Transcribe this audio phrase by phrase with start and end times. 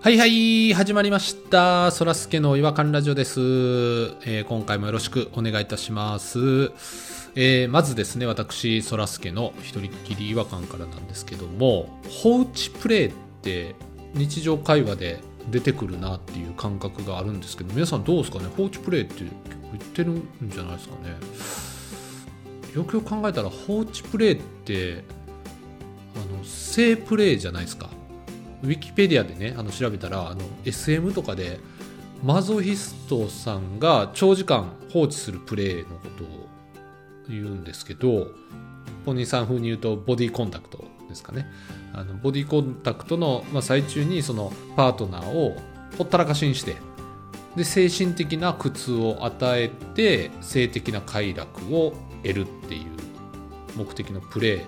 [0.00, 1.90] はいはい、始まりました。
[1.90, 6.70] そらすけの違和感ラジオです、えー今回もよろしくお願いいたします。
[7.34, 13.12] えーまずですね、私、そらすけの一人っきり違和感からなんですけども、放置プレイっ
[13.42, 13.74] て
[14.14, 15.18] 日常会話で
[15.50, 18.44] 出てくるなっていう感覚があるんですけど、皆さんどうですかね？
[18.56, 19.34] 放置プレイって結構
[19.72, 21.16] 言ってるんじゃないですかね？
[22.76, 25.02] よくよく考えたら放置プレイって
[26.14, 27.90] あの性プレイじゃないですか？
[28.62, 31.60] ウィキペディアでねあの調べたらあの SM とかで
[32.22, 36.48] マゾヒストさんが長時間放置するプレイのことを
[37.28, 38.28] 言うんですけど
[39.04, 41.46] ポニーさん風に言うとボディコンタクトですかね。
[41.94, 45.56] あのボディコンタクトの、まあ、最中にそのパートナーを
[45.96, 46.76] ほったらかしにして
[47.56, 52.84] で精神的な苦痛を与えて性的な快楽を得るっていう
[53.74, 54.60] 目的のプレイ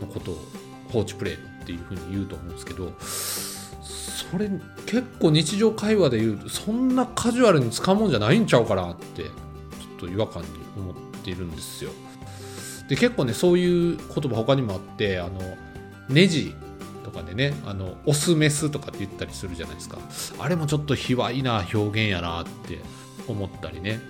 [0.00, 0.38] のことを
[0.92, 4.50] 放置プレイっていうふうに言うと思うんですけどそれ
[4.86, 9.30] 結構日常会話で言うとそんなカジュアルに使うもんじゃないんちゃうかなってちょっ
[9.98, 11.90] と違和感に思っているんですよ。
[12.88, 15.40] で結構ねそういう言葉他にもあってあの
[16.08, 16.54] ネジ
[17.04, 19.98] とかでねあのオスメスとかって言ったりするじゃないですか。
[20.38, 22.80] あれもちょっと卑猥な表現やなって
[23.28, 24.00] 思ったりね。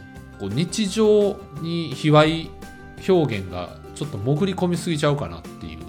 [0.41, 2.50] こう日常に卑猥
[3.09, 5.81] 表現がちょっと潜り込みすぎちゃうかなっていう。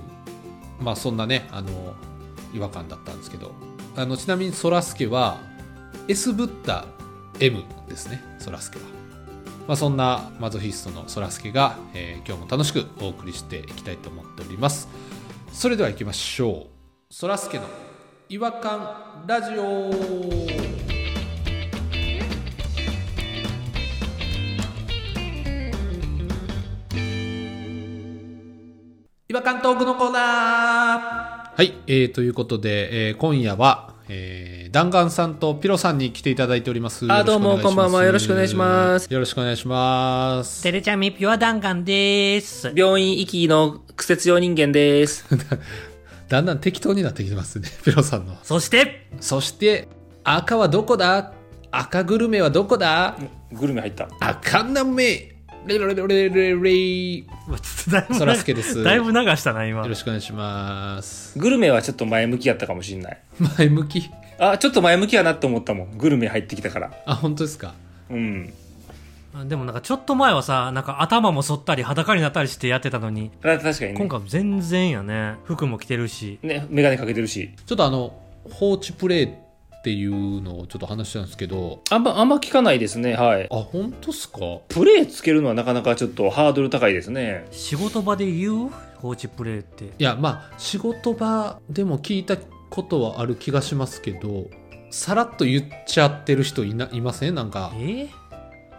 [0.84, 1.96] まあそんなねあの
[2.54, 3.74] 違和感だったんですけど。
[3.96, 5.38] あのちなみにそらすけは
[6.08, 6.86] S ブッダ
[7.40, 8.86] M ですねそらすけは、
[9.68, 14.88] まあ、そんなマゾヒストのそらすけが、えー今日も楽しくお送りしていきたいと思っております。
[15.52, 17.14] それでは行きましょう。
[17.14, 17.66] そらすけの
[18.30, 20.73] 違和感ラジオ。
[29.34, 37.12] 違和感トークのコーナーはい、えー、ということで、えー今夜は、えー、弾丸さんとピロさんに来ていただいております。
[37.12, 40.62] あどうもこんばんはよろしくお願いしますよろしくお願いします。
[40.62, 42.72] テレチャミピュア弾丸です。
[42.76, 45.26] 病院行きの苦節用人間です。
[46.30, 48.38] だんだん適当になってきてますね、 ピロさんの。
[48.44, 49.88] そして、そして、
[50.24, 51.34] 赤はどこだ？
[51.72, 53.18] 赤グルメはどこだ？
[53.52, 54.10] グルメ入った。
[54.20, 55.33] 赤なめ
[55.66, 57.24] レレレレレレよ
[57.90, 59.96] だいぶそらすけですだいぶ流したな、今よろ。
[59.96, 61.38] しくお願いします。
[61.40, 63.18] グルメはちょっと前向きやったかもしんない。
[63.58, 64.10] 前向き
[64.40, 65.98] あ、ちょっと前向きやなって思ったもん。
[65.98, 66.92] グルメ入ってきたから。
[67.06, 67.76] あ、本当ですか
[68.10, 68.54] うん。
[69.48, 74.10] でもなんかちょっと前はさ、なんか頭も反ったり裸になったりしてやってたのに、確かにね今。
[74.10, 75.36] 回全然やね。
[75.46, 76.40] 服も着てるし。
[76.44, 77.52] ね、メガネかけてるし。
[77.66, 78.14] ちょっとあの、
[78.52, 79.30] 放置プレイ
[79.84, 83.16] っていうのをちょっと話したんですけど、あんま、あんま聞かないですね。
[83.16, 83.50] はい。
[83.52, 84.40] あ、本当っすか？
[84.70, 87.46] プレイつけるのはなかなかちょっとハードル高いですね。
[87.52, 88.70] 仕事場で言う?
[88.96, 89.84] 放置プレイって。
[89.84, 92.38] いやまあ仕事場でも聞いた
[92.70, 94.48] ことはある気がしますけど
[94.90, 97.36] さらっと言っちゃってる人いないません？
[97.36, 98.08] なんかえ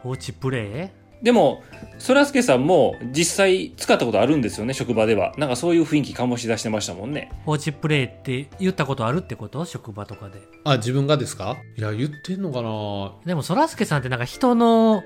[0.03, 0.91] 放置プレ
[1.25, 1.65] でも、
[1.99, 5.33] そらすけさんも実際使ったことあるんですよね、職場では。
[5.39, 7.31] なんかそういう雰囲気醸し出してましたもんね。
[7.33, 9.65] イ放置プレイって言ったことあるってこと？
[9.65, 10.39] 職場とかで。
[10.65, 11.57] あ自分がですか？
[11.79, 15.03] いや言ってんのかなでも、そらすけさんってなんか人の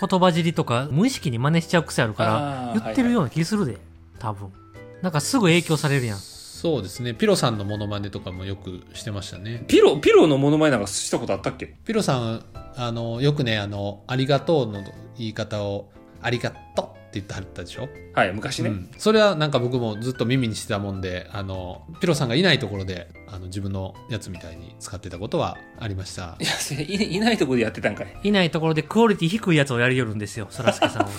[0.00, 3.78] 言葉尻とか無意識に真似しちゃう癖あるから、言ってるような気するで。
[4.18, 4.52] 多分。
[5.00, 6.18] なんかすぐ影響されるやん。
[6.56, 11.66] そうですねピロさんのモノマネとかもよくしてましたねピロ、ピロのモノマネなんかしたことあったっけ？
[11.84, 12.44] ピロさん
[12.76, 14.82] あのよくねあの「ありがとう」の
[15.18, 15.90] 言い方を
[16.22, 17.88] 「ありがとう」って言ってはったでしょ？
[18.14, 18.70] はい、昔ね。
[18.70, 28.16] うん、それはなんか僕もずっと耳にしてたもんであのピロさんがいないところであの自分のやつみたいに使ってたことはありましたいや、それいいないとこでやってたんかい。
[28.24, 31.10] いないところでクオリティ低いやつをやりよるんですよ、そらすけさんは。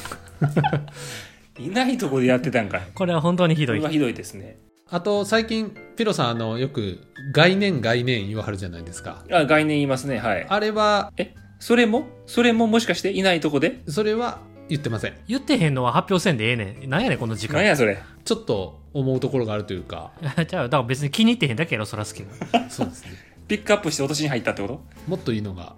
[1.60, 2.88] いないとこでやってたんかい。
[2.96, 3.92] これは本当にひどいこれは。
[3.92, 4.58] ひどいですね。
[4.90, 7.00] あと最近ピロさんあのよく
[7.34, 10.18] 概念概念言わはるじゃないですかあ、概念言いますね。
[10.20, 10.46] はい。
[10.48, 12.08] あれはえ、それも？
[12.26, 13.82] それももしかしていないとこで？
[13.88, 14.40] それは
[14.70, 16.90] 言ってません言ってへんのは発表せんでええねん。
[16.90, 17.56] なんやねん、この時間。
[17.58, 17.98] 何やそれ？
[18.24, 20.12] ちょっと思うところがあるというか
[20.48, 22.70] じゃあ、だから別に気に入ってへんだけやろ、そらすけが。
[22.70, 23.12] そうですね
[23.48, 24.82] ピックアップして落としに入ったってこと？
[25.08, 25.76] もっといいのが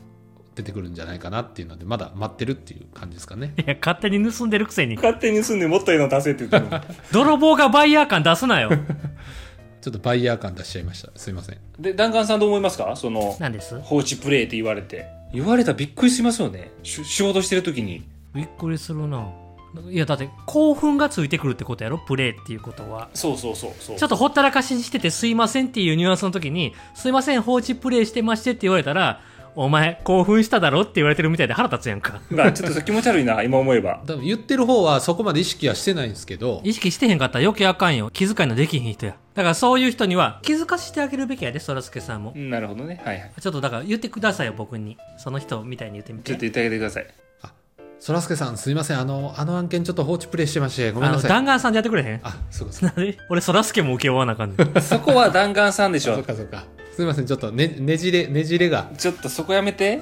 [0.60, 4.96] 出てくるんじゃないかなっていうのでまだ待ってるっていう感じですかねいや、勝手に盗んでるくせに。
[4.96, 6.84] 勝手に住んでもっといいの出せって言ってるの。
[7.12, 8.70] 泥棒がバイヤー感出すなよ。
[9.82, 12.94] ちょっとバイヤー感出しちゃいましたすいませんで、弾丸さんどう思いますか？
[12.98, 13.80] その、なんです？
[13.80, 15.08] 放置プレイって言われて。
[15.34, 16.72] 言われたらびっくりしますよね。
[16.84, 18.04] し仕事してる時に。
[18.36, 19.26] びっくりするな。
[19.90, 21.98] いや、だって興奮がついてくるってことやろ？
[22.00, 23.10] プレイっていうことは。
[23.14, 23.98] そうそうそうそう。
[23.98, 29.22] ちょっとほったらかしにしててすいませんっていうニュアンスの時に、すいません、放置プレイしてましてって言われたら、
[29.62, 32.22] お前、興奮しただろって言われてるみたいで腹立つやんか。
[32.30, 34.02] まあちょっと気持ち悪いな、今思えば。
[34.08, 38.10] 多分言ってる方はそこまで意識はしてないんですけど、意識してへんかったら余計あかんよ。
[38.10, 39.18] 気遣いのできひん人や。
[39.36, 42.32] だからそういう人には気づかせてあげるべきやで、そらすけさんも。
[42.38, 43.02] なるほどね。
[43.04, 43.32] はいはい。
[43.42, 44.96] ちょっとだから言ってくださいよ、僕に。
[45.18, 46.32] その人みたいに言ってみて。
[46.32, 47.08] ちょっと言ってあげてください。
[48.02, 51.30] そらすけさんすいません、あの、あの案件ちょっと放置プレイしてまして、ごめんあの、なさい。
[51.30, 52.22] 弾丸さんでやってくれへん？
[52.24, 53.18] あ、そう で？
[53.30, 54.82] 俺、そらすけも受け負わなあかんねん。
[54.82, 56.16] そこは弾丸さんでしょ。
[56.20, 56.64] うか、そうか。
[57.00, 58.92] すいません、ちょっとね、ねじれ、ねじれが。
[58.98, 60.02] ちょっとそこやめて。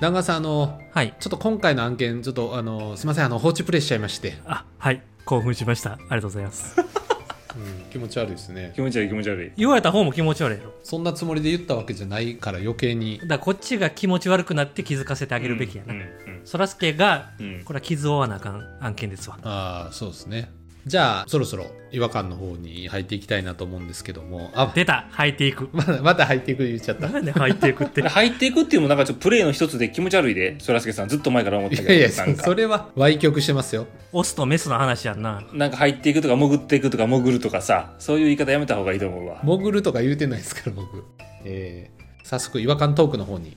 [0.00, 1.14] 弾丸さん、あの、はい。
[1.20, 4.38] ちょっと今回の案件、ちょっと、あの、すいません、あの、放置プレイしちゃいまして。
[4.46, 5.02] あ、はい。
[5.26, 5.92] 興奮しました。
[5.92, 6.80] ありがとうございます。
[6.80, 8.72] うん、気持ち悪いですね。
[8.74, 9.52] 気持ち悪い気持ち悪い。
[9.58, 10.72] 言われた方も気持ち悪いやろ。
[10.82, 13.26] そんなつもりで言ったわけじゃないから余計にだ。
[13.26, 15.92] からこっちが気持ち悪くなって気づかせてあげるべきやな。
[15.92, 16.02] うん
[16.44, 19.36] そらすけが、うんうんこれは傷を負わなあかん案件ですわ。
[19.42, 20.50] ああ、そうですね。
[20.86, 24.50] じゃあ、そろそろ違和感の方に入っていきたいなと思うんですけども。
[24.54, 25.68] あ、出た履いていく。
[25.72, 27.08] まだ、まだ入っていく言っちゃった。
[27.08, 28.02] なんで履いていくって。
[28.02, 31.94] 入っていくっていうのもなんかちょっとプレイの一つで気持ち悪いで、そらすけさんずっと前から思ってたけど。
[31.94, 33.86] いやいや、それは、歪曲してますよ。
[34.12, 35.42] オスとメスの話やんな。
[35.52, 39.40] なんか入っていくとか潜っていくとか潜るとかさ、そういう言い方やめた方がいいと思うわ。
[39.44, 41.04] 潜るとか言うてないですから、僕。
[41.44, 43.56] えー、早速、違和感トークの方に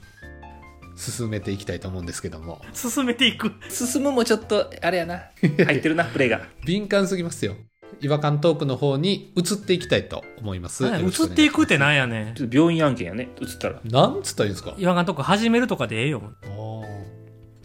[0.95, 2.61] 進めていきたいと思うんですけども。
[2.73, 3.51] 進めていく。
[3.69, 5.23] 進むもちょっと、あれやな。
[5.41, 6.41] 入ってるな、プレイが。
[6.65, 7.55] 敏感すぎますよ。
[8.01, 10.85] 違和感トークの方に移っていきたいと思います。
[10.85, 12.35] 移っていくってなんやねん。
[12.35, 13.79] ちょっと病院案件やね、映ったら。
[13.85, 14.73] なんつったらいいんですか？
[14.77, 16.21] 違和感とか始めるとかでええよ。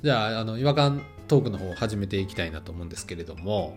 [0.03, 3.77] じゃあ、あの、違和感トークの方を始めていきたいなと思うんですけれども、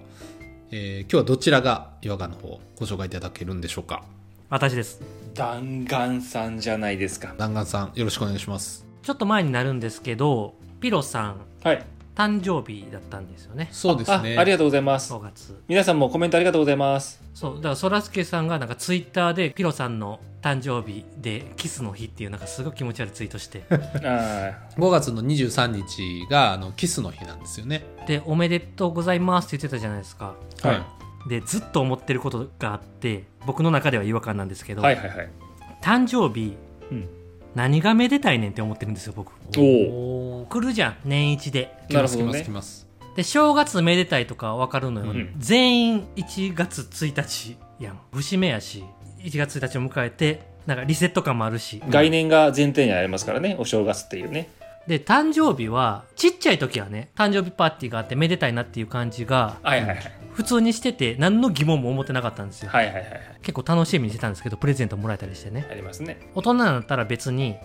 [0.72, 4.04] えー今日はどちらが違和感の方ご紹介いただけるんでしょうか？
[4.50, 5.02] 私です。
[5.34, 7.34] 弾丸さんじゃないですか。
[7.38, 8.86] 弾丸さん、よろしくお願いします。
[9.02, 11.84] ちょっと前になるんですけど、ピロさん、はい。
[12.16, 13.70] 誕生日だったんですよね。
[13.72, 14.36] そうですね。
[14.38, 15.20] あありがとうございます5。
[15.22, 15.60] 月。
[15.68, 17.24] 皆さんもコメントありがとうございます。
[17.34, 23.76] そう、だからそらすけさんがなんかツイッターでピロさんの誕生日でキスの日っていうなんかすごい気持ち悪いツイートして、あ
[24.78, 27.86] 5月の23日があのキスの日なんですよね。
[28.08, 30.36] で、おめでとうございますって言ってたじゃないですか。
[30.58, 30.74] ーは
[31.26, 31.30] い。
[31.30, 35.30] で、ずっと思ってることがあって、僕の中では違和感なんですけど、はいはいはい。
[35.82, 36.56] 誕生日、
[36.92, 37.10] うん
[37.56, 39.34] 何がめでたいねんって思ってるんですよ、僕。
[39.58, 41.74] おお来るじゃん、年一で。
[41.90, 42.88] 来ます来ます来ます。
[43.16, 48.00] で、正月めでたいとかわかるのよ、うん全員1月1日やん。
[48.14, 48.84] 節目やし、
[49.20, 51.82] 1月1日を迎えて、なんかリセット感もあるし。
[51.90, 54.50] 概念が前提にありますからね、お正月っていうね。
[54.88, 59.98] で、誕生日は、ちっちゃい時はね、誕生日パーティーがあってめでたいなっていう感じが、はいはいはい。
[60.34, 62.70] 普通にしてて、何の疑問も思ってなかったんですよ。
[62.72, 63.22] はいはいはいはい。
[63.42, 65.68] 結構楽しみにしてたんですけど、プレゼントもらえたりしてね。
[65.70, 66.20] ありますね。
[66.34, 67.58] 大人になったら別に、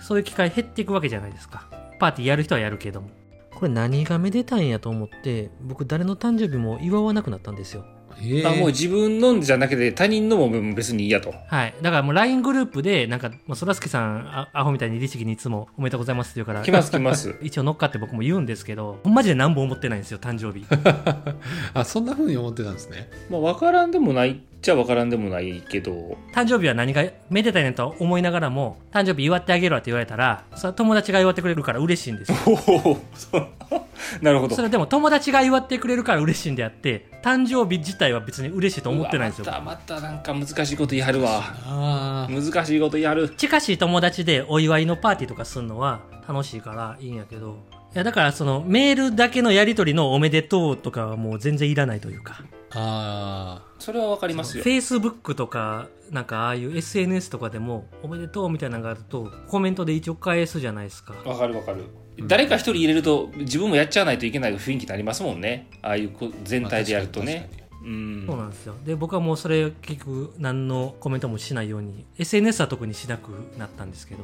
[0.00, 1.68] そういう機会減っていくわけじゃないですか。
[1.98, 3.08] パーティーやる人はやるけども。
[3.54, 7.84] これ何がめでたいんやと思って、僕誰の誕生日も祝わなくなったんですよ。
[8.20, 11.34] えあもう自分のじゃなくて他人のも別にいいやと。
[11.48, 11.74] はい。
[11.82, 17.34] だからもう LINE グループで、なんか、もうそらすけさん、あアホみたいに律儀にいつもおめでとうございますって言うから、来ます来ます。
[17.42, 20.66] 一応乗っかって僕も言うんですけど、マジで何本思ってないんですよ、誕生日。
[21.74, 23.08] あ、そんな風に思ってたんですね。
[23.30, 32.36] まあ分からんでもないっちゃ分からんでもないけど、誕生日は何がめでたいねんと思いながらも、誕生日祝ってあげるわって言われたら、それは友達が祝ってくれるから嬉しいんですよ。
[34.22, 34.54] なるほど。
[34.54, 42.28] それでも友達が祝ってくれるから嬉しいんであって、誕生日自体は別に嬉しいと思ってないんですよまたまたなんか難しいこと言いはるわ。
[42.30, 43.30] 難しいこと言いはる。
[43.30, 54.64] 近しい友達でお祝いのパーティーとかするのは楽しいからいいんやけど、いやだからそのメールだけのやり取りのおめでとうとかはもう全然いらないというか、あそれは分かりますよ。
[54.64, 61.12] Facebook とかなんかああいう SNS とかでもおめでとうみたいなのがあるとコメントで一応返すじゃないですか。
[61.24, 61.84] 分かる分かる。
[62.26, 65.68] 誰か一人入れると自分もやっちゃわないといけない雰囲気になりますもんね。
[65.82, 67.50] ああいうこ全体でやるとね。
[67.84, 68.74] うんそうなんですよ。
[68.84, 74.22] で、僕はもうそれ結局何のコメントもしないように、SNS は特にしなくなったんですけど、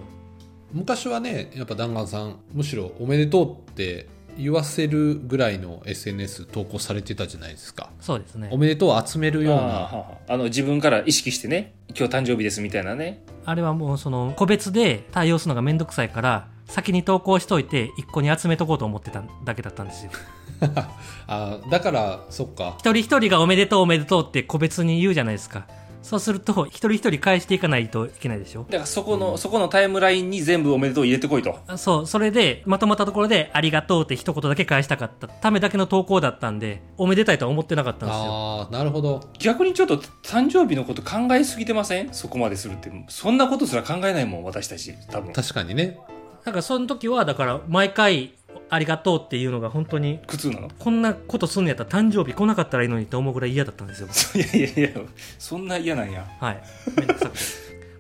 [0.72, 4.06] 昔はね、やっぱ弾丸さん、むしろおめでとうって
[4.36, 7.90] 言わせるぐらいの SNS 投稿されてたじゃないですか。
[8.00, 8.58] そうですねお。
[8.58, 9.62] めでとうを集めるような。
[9.62, 13.22] あーははあの自分から意識してね、今日誕生日ですみたいなね。
[13.44, 20.12] あれはもうその個別で対応するのがめんどくさいから、先に投稿しといて一個に集めとこうと思ってただけだったんですよ。
[21.26, 22.76] あだから、そっか。
[22.78, 25.66] 一人一人がおめでとうおめでとうって個別に言うじゃないですか。
[26.08, 28.62] そうすると、一人一人返していかないといけないでしょ？
[28.62, 31.58] だからそこの、そこのタイムラインに全部おめでとう入れてこいと。
[31.66, 38.24] あそう、それで、まとまったところで、ありがとうって一言だけ返したかったためだけの投稿だったんで、おめでたいとは思ってなかったんですよ。
[38.24, 39.20] ああ、なるほど。
[39.38, 42.14] 逆にちょっと誕生日のこと考えすぎてません？
[42.14, 42.90] そこまでするって。
[43.08, 44.94] そんなことすら考えないもん、私たち。
[45.10, 45.34] 多分。
[45.34, 45.98] 確かにね。
[46.46, 48.32] なんかその時は、だから、毎回、
[48.70, 50.70] ありがとうっていうのが本当に、苦痛なの？
[50.78, 54.08] こんなことすんのやったら誕生日来なかったらいいのにって思うぐらい嫌だったんですよ。
[54.34, 55.00] いやいやいや、
[55.38, 56.26] そんな嫌なんや。
[56.40, 56.62] はい。
[56.96, 57.38] めんどくさくて。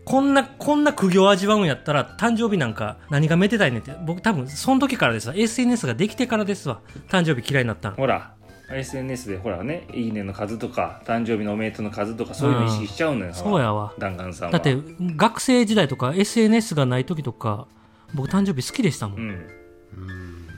[0.04, 5.34] こんな、 こんな苦行を味わうんやったら、誕生日なんか何がめでたいねんって、僕多分、その時からですわ。
[5.36, 6.80] SNS ができてからですわ。
[7.08, 7.96] 誕生日嫌いになったの。
[7.96, 8.32] ほら
[8.70, 13.94] SNS でほらねいいねの数とか誕生日のおめでとうの数とかそういうの意識しちゃうのよ、そうやわ。
[13.98, 14.76] 弾丸さんはだって、
[15.16, 17.66] 学生時代とか SNS がない時とか、
[18.14, 19.20] 僕誕生日好きでしたもん。
[19.20, 19.46] うん、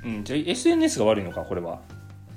[0.05, 1.81] うん、じゃあ SNS が悪いのかこれは。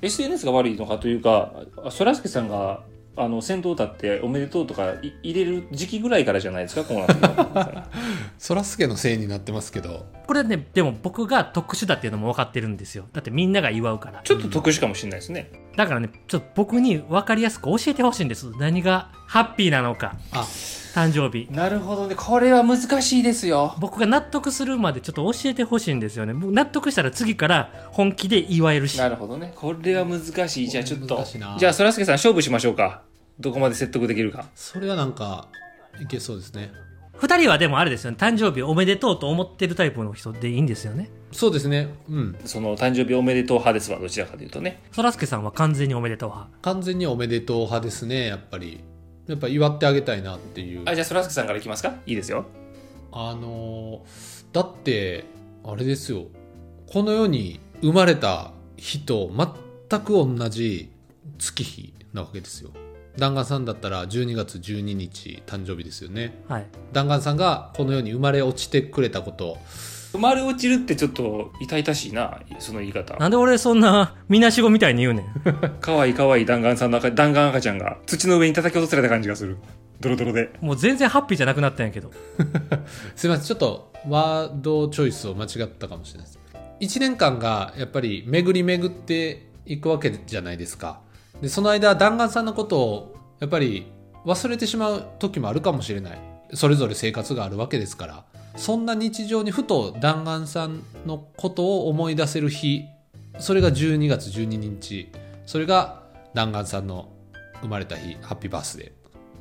[0.01, 1.53] SNS が悪いのかというか
[1.89, 2.83] そらすけさんが
[3.15, 7.89] あの先頭立っておめでとうとかい入れる時期ぐらいからじゃないですかこうなって
[8.37, 10.05] そらすけのせいになってますけど。
[10.25, 13.05] これね、でも僕が特殊だっていうのも分かってるんですよ。
[13.13, 14.21] だってみんなが祝うから。
[14.23, 18.51] ちょっと特殊かもしれないですね、だからね、ちょっと僕に分かりやすく教えてほしいんです。
[18.57, 20.15] 何がハッピーなのか。
[20.31, 20.47] あ
[20.93, 21.51] 誕生日。
[21.51, 26.33] なるほどねこれは難しいですよ僕が納得するまでちょっと教えてほしいんですよね。
[26.33, 28.97] 僕納得したら次から本気で祝えるし。
[28.99, 31.25] なるほどねこれは難しいじゃあちょっと
[31.57, 33.01] じゃあそらすけさん勝負しましょうか
[33.39, 35.47] どこまで説得できるかそれはなんか
[35.99, 36.71] いけそうですね
[37.23, 38.17] 二人はでもあれですよね。
[38.19, 41.09] 誕生日おめでとうと思ってるタイプの人でいいんですよね。
[41.31, 41.87] そうですね。
[42.09, 42.35] うん。
[42.43, 43.97] その誕生日おめでとう派ですわ。
[43.97, 44.81] どちらかというとね。
[44.91, 46.51] そらすけさんは完全におめでとう派。
[46.61, 48.83] 完全におめでとう派ですねやっぱり。
[49.27, 50.81] やっぱ祝ってあげたいなっていう。
[50.85, 51.95] あじゃあそらすけさんからいきますか？
[52.05, 52.43] いいですよ。
[53.13, 55.23] あのーだって
[55.63, 56.25] あれですよ。
[56.91, 59.31] この世に生まれた日と
[59.89, 60.91] 全く同じ
[61.39, 62.71] 月日なわけですよ
[63.17, 66.43] 弾丸さんだったら12月12日誕生日ですよね。
[66.47, 66.65] はい。
[66.91, 69.57] 弾丸さんがこの世に生まれ落ちてくれたこと。
[70.13, 73.15] 生まれ落ちるってちょっと痛々しいなその言い方。
[73.17, 75.25] なんで俺そんなみなしごみたいに言うねん。
[75.81, 79.57] かわいいかわいい弾丸さんの赤弾丸赤ちゃんが土の上に叩き落とされた感じがする。
[79.99, 80.51] ドロドロで。
[80.61, 82.11] もう全然ハッピーじゃなくなったんやけど。
[83.15, 86.39] すいませんちょっとワードチョイスを間違ったかもしれないです。
[86.79, 90.99] 1年間がやっぱり巡り巡っていくわけじゃないですか
[91.43, 93.91] でその間弾丸さんのことをやっぱり
[94.25, 96.19] 忘れてしまう時もあるかもしれない。
[96.53, 98.23] それぞれ生活があるわけですから。
[98.55, 102.85] そんな日常にふと弾丸さんのことを思い出せる日。
[103.39, 105.11] それが12月12日。
[105.45, 107.09] それが弾丸さんの
[107.59, 108.15] 生まれた日。
[108.21, 108.91] ハッピーバースデー。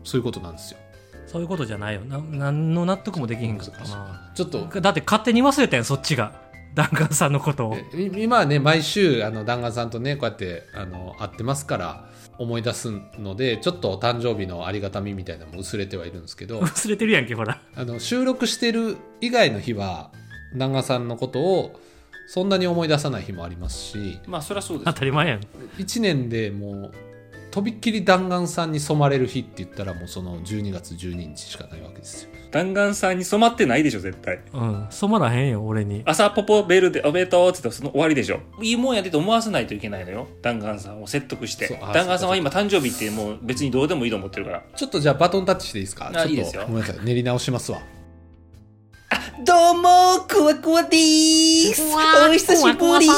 [0.03, 0.81] そういうことなんですよ。
[1.29, 2.01] そういうことじゃないよ。
[2.01, 4.33] な、何の納得もできへんかったな。
[4.35, 6.42] ちょっとだって勝手に忘れたやん、そっちが。
[6.75, 7.77] 弾丸さんのことを。
[8.17, 17.61] 今はね毎週あの弾丸さんとねこうやってあの会ってますから思い出すのでちょっと誕生日のありがたみみたいなのも薄れてはいるんですけど 忘れてるやんけ、ほら。
[17.75, 20.11] あの収録してる以外の日は
[20.57, 21.81] 弾丸さんのことを
[22.27, 25.41] そんなに思い出さない日もありますしまあそりゃそうです当たり前やん。
[25.79, 26.93] 1年でもう
[27.53, 32.31] とびっきり弾丸さんに染まれる日って言ったらもうその12月12日しかないわけですよ。
[32.51, 34.41] 弾丸さんに染まってないでしょ絶対。
[34.55, 34.87] うん。
[34.91, 36.03] 染まらへんよ、俺に。
[36.07, 38.41] 朝ポポベルでおめでとうって言ったらその終わりでしょ。
[38.63, 40.29] いいもんやでと思わせないといけないのよ。
[40.41, 41.69] 弾丸さんを説得して。
[41.69, 44.63] 弾丸さんは今誕生日ってもう別にどうでもいいと思ってるから。
[44.75, 46.07] ちょっとじゃあバトンタッチしていいですか？
[46.07, 46.63] ちょっとあいいですよ。
[46.63, 47.05] ごめんなさい。
[47.05, 47.83] 練り直しますわ
[49.45, 51.99] どうもクワクワでーすお
[52.33, 52.71] 久しぶ
[53.01, 53.09] り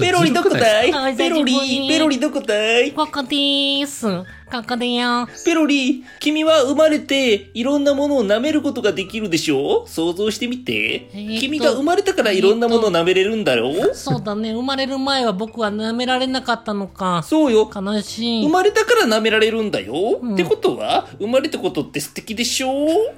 [0.00, 1.16] ペロリどこだい？
[1.16, 2.92] ペロリペロリどこだい？
[2.92, 4.06] ここでーす。
[4.06, 4.24] こ
[4.66, 5.28] こでよ。
[5.44, 9.82] ペロリ、君は生まれていろんなものを舐めることができるでしょ？
[9.86, 11.10] う想像してみて。
[11.12, 13.94] えーと君が生まれたからいろんなものを舐めれるんだろう？
[13.94, 14.54] そうだね。
[14.54, 17.22] 生まれる前は僕は舐められなかったのか。
[17.22, 17.70] そうよ。
[17.74, 18.46] 悲しい。
[18.46, 20.20] 生まれたから舐められるんだよ。
[20.22, 22.70] うんってことは、生まれたことって素敵でしょ？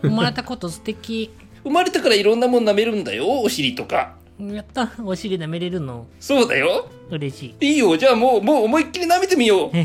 [0.02, 1.30] 生まれたこと素敵。
[1.64, 3.40] 生まれたからいろんなもの舐めるんだよ。
[3.42, 4.16] お尻とか。
[4.40, 4.92] やった。
[5.04, 6.06] お尻舐めれるの。
[6.20, 6.88] そうだよ。
[7.10, 7.66] 嬉しい。
[7.66, 7.96] いいよ。
[7.96, 9.72] じゃあもう、もう思いっきり舐めてみよう。
[9.72, 9.84] ちょっ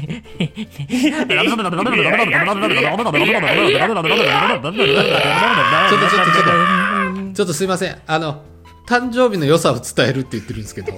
[6.00, 8.44] とちょっとちょっとちょっとすいませんあの
[8.88, 10.94] 誕生日の良さを伝えるって言ってるんですけど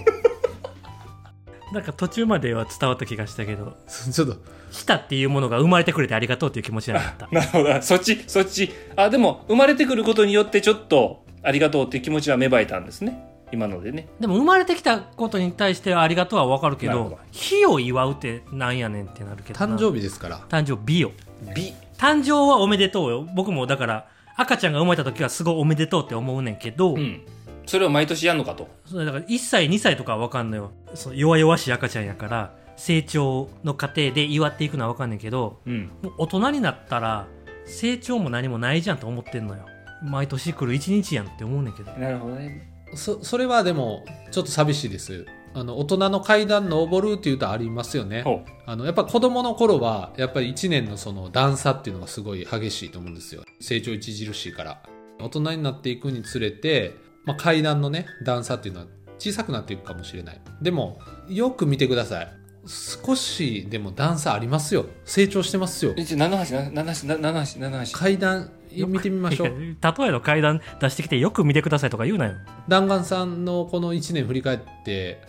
[1.71, 4.37] なんか途中までは伝わった気がしたけど、 ちょっと
[4.71, 7.27] 来たっていうものが生まれてくれてありがとうっていう気持ちになかった。
[7.33, 7.81] なるほど。
[7.81, 8.71] そっち、そっち。
[8.95, 13.35] あ、でも、生まれてくることによってちょっと、ありがとうっていう気持ちは芽生えたんですね。
[13.51, 14.07] 今のでね。
[14.19, 19.75] でも生まれてきたことに対してはありがとうはわかるけど日を祝うってなんやねんってなるけどな。
[19.75, 21.11] 誕生日ですから誕生日よ。
[21.55, 21.73] 美。
[21.97, 23.27] 誕生はおめでとうよ。
[23.35, 27.21] 僕もだから、赤ちゃんが生まれた時はすごいおめでとうって思うねんけど、うん。
[27.65, 28.67] それを毎年やんのかと。
[28.85, 30.71] それだから1歳2歳とかはわかんのよ。
[30.93, 35.91] そう弱々しい赤ちゃんやから、成長の過程で祝っていくのはわかんねんけど、うん。
[36.01, 37.27] もう大人になったら、
[37.65, 39.65] 成長も何もないじゃんと思ってんのよ。
[40.03, 41.91] 毎年来る一日やんって思うねんけど。
[41.93, 42.75] なるほどね。
[42.93, 54.81] そそれはでもちょっと寂しいですあの大人の階段登るっていうとありますよねほあのやっぱ子供の頃はやっぱり1年のその段差っていうのがすごい激しいと思うんですよ成長著しいから
[55.19, 56.93] 大人になっていくにつれて、
[57.25, 60.41] まあ、階段のね段差っていうのは小さくなっていくかもしれない。
[60.61, 62.27] でもよく見てください。
[62.67, 64.85] 少しでも段差ありますよ。
[65.05, 65.91] 成長してますよ。
[65.91, 65.95] う。
[65.97, 67.93] え、じゃあ、何の話、な何の話、な何の話、何の話。
[67.93, 69.49] 階段見てみましょう。
[69.49, 69.75] 例
[70.07, 72.33] えの階段出してきてよく見てくださいとか言うなよ。
[72.67, 75.21] 弾丸さんのこの1年振り返って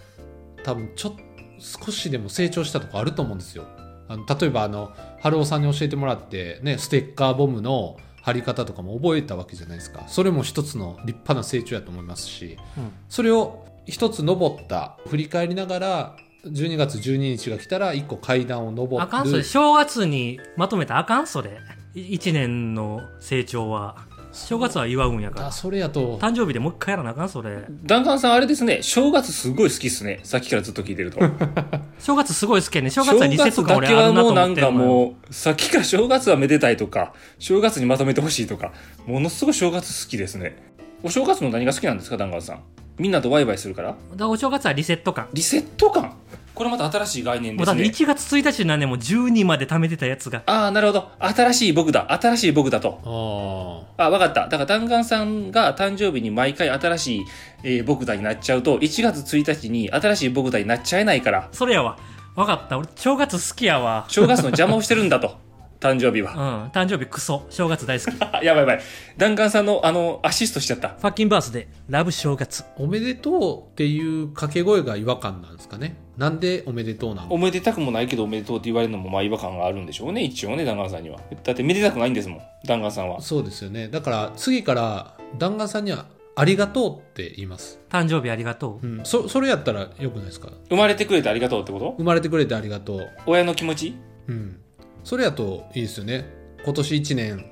[0.64, 1.20] 多分ちょっと
[1.58, 3.64] 少しでも成長したとこあると思うんですよ。
[4.08, 7.96] あの例えばあの春尾さんに教えてもらってねステッカーボムの
[8.26, 10.02] 貼り方とかも覚えたわけじゃないですか。
[10.09, 12.59] それも一つの立派な成長やと思いますし。
[12.76, 12.90] うん。
[13.09, 19.00] それを一つ登った振り返りながら12月12日が来たら1個階段を登る。
[19.00, 19.45] あかんそれ。
[19.45, 21.61] 正月にまとめたらあかんそれ。
[21.95, 23.95] 1年の成長は
[24.36, 25.46] 正月は祝うんやから。
[25.48, 26.18] あそれやと。
[26.18, 27.64] 誕生日でもう一回やらなあかんそれ。
[27.84, 28.82] 弾丸さんあれですね。
[28.82, 30.20] 正月すごい好きっすね。
[30.24, 31.18] さっきからずっと聞いてると。
[31.98, 38.72] 正月すごい好きやね正月はリセット感俺あるなともうなんかもうさっきから正月はめでたいとか正月にまとめてほしいとか
[39.06, 40.56] ものすごい正月好きですね。
[41.02, 42.60] お正月の何が好きなんですか弾丸さん。
[42.98, 43.88] みんなとワイワイするから。
[43.88, 45.28] だからお正月はリセット感。
[45.32, 46.14] リセット感？
[46.56, 50.42] これまた新しい概念もうだってですね1月1日なんでもう12まで貯めてたやつが。
[50.46, 51.10] ああなるほど。
[51.20, 52.10] 新しい僕だ。
[52.12, 53.86] 新しい僕だと。
[53.98, 54.48] ああ、わかった。
[54.48, 57.25] だから弾丸さんが誕生日に毎回新しい、
[57.62, 61.98] えー、ボクダになっちゃうと、1月1日に新しいボクダになっちゃえないから、それやわ。
[62.34, 62.78] 分かった。
[62.78, 64.06] 俺正月好きやわ。
[64.08, 65.36] 正月の邪魔をしてるんだと。
[65.80, 66.33] 誕生日は。
[66.33, 66.71] うん。
[66.71, 67.47] 誕生日クソ。
[67.50, 68.14] 正月大好き。
[68.21, 68.80] やばいやばい。
[69.16, 70.97] 弾丸さんの、あの、アシストしちゃった。
[71.02, 72.64] ァッキンバースデーラブ正月。
[72.78, 75.97] おめでとうっていう掛け声が違和感なんですかね。
[76.16, 77.28] なんでおめでとうなの？
[77.30, 81.21] おめでたくもないけどおめでとうって言われるのもまあ違和感があるんでしょうね、一応ね、弾丸さんには。
[81.45, 83.21] だってめでたくないんですもん、弾丸さんは。
[83.21, 83.88] そうですよね。
[83.88, 88.87] だから次から弾丸さんにはありがとうって言います、誕生日ありがとう。
[88.87, 90.49] うん、そそれやったらよくないですか？
[90.71, 91.95] 生まれてくれてありがとうってこと？
[91.99, 93.11] 生まれてくれてありがとう。
[93.26, 93.95] 親の気持ち？
[94.28, 94.61] うん
[95.06, 96.28] それやといいですよね
[96.64, 97.46] 今年1年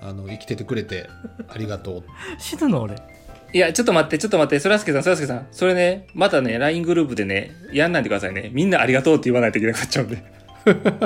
[0.00, 1.10] あの生きててくれて
[1.46, 2.04] ありがとう
[2.38, 2.96] 死ぬの俺
[3.52, 5.46] いや、ちょっと待って、ちょっと待って、そらすけさん、そらすけさん。
[5.52, 8.50] それね、またね、LINE グループでね、やんないでくださいね。
[8.52, 10.22] みんなありがとうって言わないといけなくなっちゃうんで。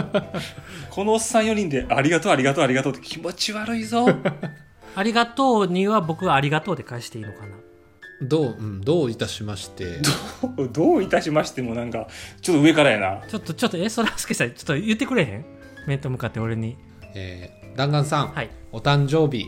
[0.91, 4.07] このおっさん4人で、ありがとう、ありがとう、ありがとうって気持ち悪いぞ。
[4.97, 7.57] ありがとうには僕はありがとうで返していいのかな
[8.23, 9.99] どう、うん、どういたしまして
[10.73, 12.09] どういたしましてもなんか、
[12.41, 13.23] ちょっと上からやな。
[13.29, 15.60] ちょっとちょっとえそらすけさんちょっと言ってくれへん？
[15.87, 16.77] 面と向かって俺に。
[17.15, 18.51] えー弾丸さん、はい。
[18.73, 19.47] お誕生日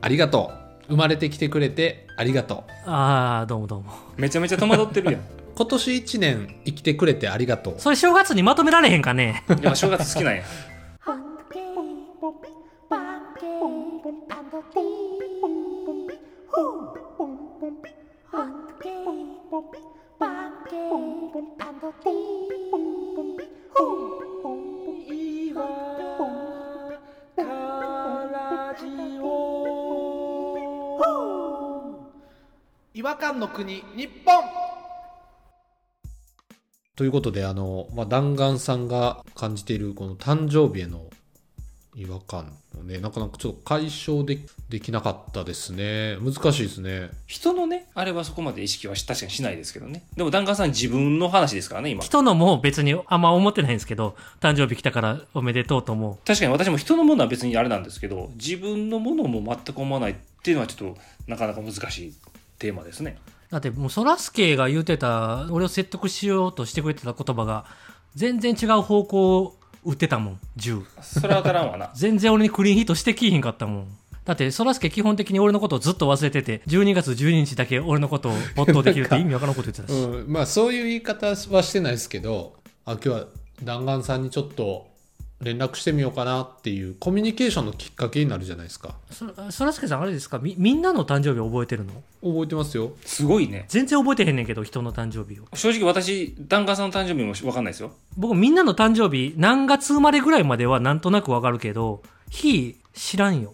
[0.00, 0.66] ありがとう。
[0.88, 2.88] 生まれてきてくれてありがとう。
[2.88, 3.92] ああどうもどうも。
[4.16, 5.20] めちゃめちゃ戸惑ってるやん。
[5.56, 7.74] 今年1年生きてくれてありがとう。
[7.78, 9.42] それ正月にまとめられへんかね。
[9.48, 10.42] でも正月好きなんや。
[10.42, 10.44] 違
[33.16, 34.44] 和感の国日本。
[36.96, 41.06] ということであの、まあ、弾丸さんが感じているこの誕生日への
[41.94, 46.18] 違和感をねなかなかちょっと解消でできなかったですね。
[46.20, 47.08] 難しいですね。
[47.26, 50.04] 人のね、あれはそこまで意識はし確かにしないですけどね。
[50.14, 52.02] でも、弾丸さん自分の話ですからね、今。
[52.02, 62.14] 人のも別にあんま思ってないんですけど誕生日来たからおめでとうと思確かに私も人のものは別にあれなんですけど、自分のものも全く思わないっていうのはちょっとなかなか難しい
[62.58, 63.18] テーマですね。
[63.50, 67.64] うだってもうそらすけが言うてた俺を説得しようとしてくれてた言葉が
[68.14, 70.82] 全然違う方向を打ってたもん銃。
[71.00, 71.90] それはわからんわな。
[71.94, 73.86] 全然俺にクリーンヒットしてきひんかったもん。
[74.24, 83.26] だってそらすけ基本的に俺のことをずっと忘れてて12月12日だけ俺のことを没頭できるって意味わからんこと言ってたし、うん、まあそういう言い方はしてないですけどあ今日は
[83.62, 84.88] 弾丸さんにちょっと
[85.42, 88.94] 連絡してみようかなっていうコミュニケーションのきっかけになるじゃないですか。
[89.10, 90.38] そそらすけさんあれですか？
[90.38, 91.92] みみんなの誕生日覚えてるの？
[92.22, 92.92] 覚えてますよ。
[93.04, 93.66] すごいね。
[93.68, 95.44] 全然覚えてへんねんけど人の誕生日を。
[95.54, 97.92] 正直私、弾丸さんの誕生日もわかんないですよ。
[98.16, 103.52] 僕みんなの誕生日何月生まれぐらいまではなんとなくわかるけど日知らんよ。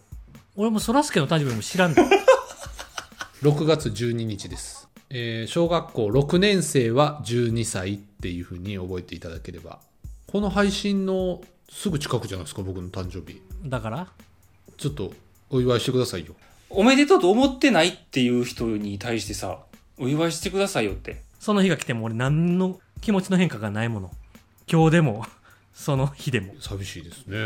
[0.54, 1.96] 俺もそらすけの誕生日も知らんの。
[3.42, 9.80] 6月12日です、えー小学校6年生は12歳っていうふうに覚えていただければ。
[10.28, 11.42] この配信の
[11.72, 14.06] すぐ近くじゃないですか僕の誕生日だから？
[14.76, 15.12] ちょっと
[15.50, 16.34] お祝いしてくださいよ
[16.70, 19.58] おめでとうと思ってないっていう人に対してさ、
[19.98, 21.22] お祝いしてくださいよって。
[21.38, 24.10] その日が来ても俺何の気持ちの変化がないもの
[24.70, 25.26] 今日でも
[25.74, 27.36] その日でも寂しいですね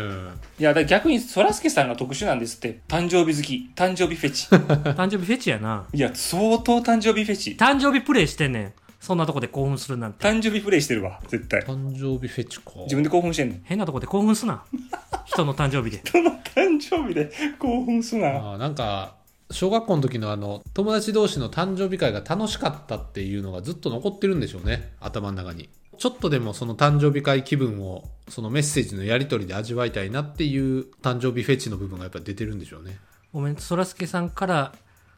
[0.59, 2.81] いや、だから逆に、そらすけさんが特殊なんですって。
[2.89, 3.71] 誕生日好き。
[3.75, 4.47] 誕生日フェチ。
[4.95, 7.51] 誕生日フェチやないや、相当誕生日フェチ。
[7.53, 8.73] 誕生日プレイしてんねん
[9.07, 10.27] そんなとこで興奮するなんて。
[10.27, 11.61] 誕生日プレイしてるわ、絶対。
[11.61, 12.73] 誕生日フェチか。
[12.87, 13.63] 自分で興奮してんねん。
[13.63, 14.65] 変なとこで興奮すな。
[15.27, 16.03] 人の誕生日で。
[16.05, 18.27] 人の誕生日で興奮すな。
[18.31, 19.15] あーなんか
[19.53, 24.91] 小学校の時のあの友達同士の誕生日会が楽しかったっていうのがずっと残ってるんでしょうね。
[24.99, 25.69] 頭の中に。
[25.99, 32.99] ちょっとでもその誕生日会気分をそのメッセージのやり取りで味わいたいなっていう誕生日フェチの部分がやっぱ出てるんでしょうね。
[33.33, 34.73] おめそらすけさんから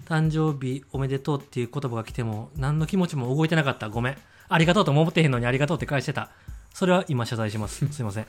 [0.07, 3.89] 誕生日おめでとうっていう言葉が来ても何の気持ちも動いてなかった。
[3.89, 4.19] ごめん。
[4.49, 6.31] ありがとうとも思ってへんのにありがとうって返してた。
[6.73, 7.87] それは今謝罪します。
[7.93, 8.25] すいません。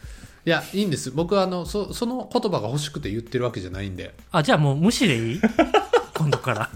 [0.46, 1.12] いやいいんです。
[1.12, 4.14] 僕はあのそその言葉が欲しくて言ってるわけじゃないんで。
[4.32, 5.42] あじゃあもう無視でいい？
[6.16, 6.70] 今度から。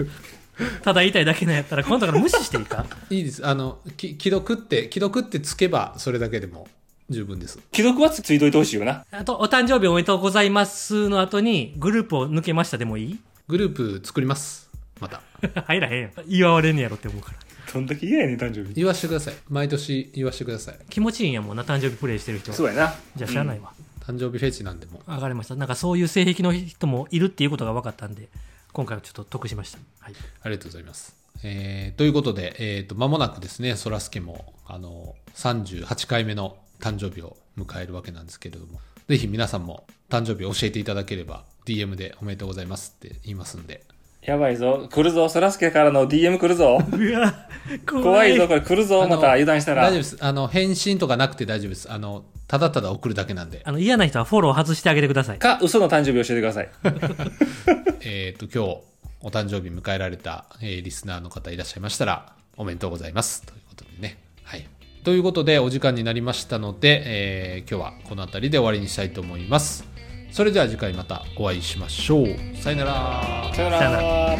[0.83, 2.85] ただ言いたいだけなんやったら今度から無視していいか？
[3.09, 3.45] いいです。
[3.45, 6.67] あのき既読って既読ってつけばそれだけでも
[7.09, 7.59] 十分です。
[7.73, 9.03] 既読はつついといてほしいよな。
[9.11, 13.19] あとお誕生日おめでとうございますの後にグループを抜けましたでもいい？
[13.47, 15.21] グループ作りますまた。
[15.65, 17.37] 入らへんやん祝われんねやろって思うから。
[17.73, 18.73] どんだけ嫌やねん、誕生日。
[18.73, 19.33] 言わしてください。
[19.49, 20.79] 毎年言わしてください。
[20.89, 22.53] 気持ちいいんやもんな誕生日プレイしてる人。
[22.53, 22.95] そうやな。
[23.15, 25.55] じゃあ知らないわ、誕生日フェチなんでもわかりました。
[25.55, 28.29] なんかそういう性癖の人もいるっていうことが分かったんで
[28.71, 29.79] 今回はちょっと得しました。
[29.99, 30.13] はい。
[30.41, 31.15] ありがとうございます。
[31.43, 43.83] えーということで、えー、と間もなくですね、そらすけもあの38回目の誕生日を迎えるわけなんですけれども、ぜひ皆さんも誕生日を教えていただければ、DM でおめでとうございますって言いますんで、
[44.25, 44.87] やばいぞ。
[44.89, 45.27] 来るぞ。
[45.27, 46.79] そらすけからの DM 来るぞ。
[46.91, 47.47] うわ
[47.85, 48.47] 怖いぞ。
[48.47, 49.05] これ来るぞ。
[49.07, 49.83] また油断したら。
[49.83, 50.17] 大丈夫です。
[50.21, 51.91] あの返信とかなくて大丈夫です。
[51.91, 56.69] あのただただ送るだけなんで、あの嫌な人はフォロー外してあげてくださいか、嘘の誕生日教えてください。
[58.01, 58.81] えー、と今日
[59.21, 63.43] お誕生日迎えられた、えーリスナーの方いらっしゃいましたら、おめでとうございます。
[63.45, 64.17] ということでね。
[64.43, 64.67] はい。
[65.03, 69.85] ということで、お時間になりましたので、えー今日はこの辺りで終わりにしたいと思います。
[70.33, 72.25] それでは次回またお会いしましょう。
[72.57, 73.51] さよなら。
[73.53, 74.35] さよなら。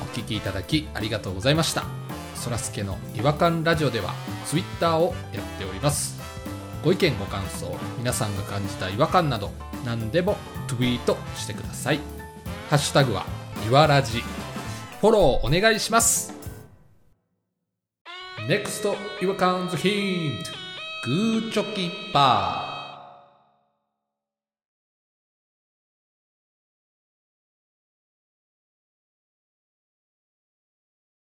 [0.00, 1.82] お聞きいただきありがとうございました。
[2.36, 4.14] そらすけの違和感ラジオでは、
[4.46, 6.19] ツイッターをやっております。
[6.82, 9.50] ご意見ご感想、皆さんが感じた違和感など、
[9.84, 12.00] 何でもツイートしてください。
[12.70, 13.26] ハッシュタグは、
[13.68, 14.22] いわらじ。
[15.00, 16.32] フォローお願いします。
[18.48, 20.50] NEXT 違和感ズヒント。
[21.06, 22.69] グーチョキパー。